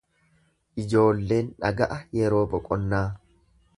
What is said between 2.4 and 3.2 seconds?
boqonnaa.